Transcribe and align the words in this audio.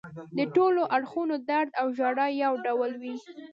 د 0.37 0.39
ټولو 0.55 0.81
اړخونو 0.95 1.35
درد 1.49 1.69
او 1.81 1.87
ژړا 1.97 2.27
یو 2.43 2.53
ډول 2.65 2.91
وي. 3.01 3.15